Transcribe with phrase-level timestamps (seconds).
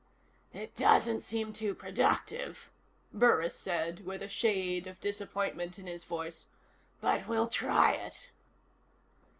[0.51, 2.71] "It doesn't seem too productive,"
[3.13, 6.47] Burris said, with a shade of disappointment in his voice,
[7.01, 8.31] "but we'll try it."